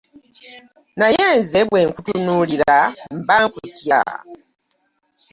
[0.99, 2.75] Naye nze bwe nkutunuuira
[3.17, 4.01] mba nkutya.